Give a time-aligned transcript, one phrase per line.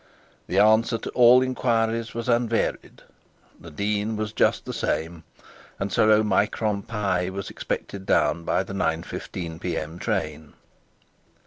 [0.47, 3.03] The answer to all inquiries was unvaried.
[3.59, 5.25] The dean was just the same;
[5.79, 10.53] and Sir Omicron Pie was expected there by the 9.15pm train.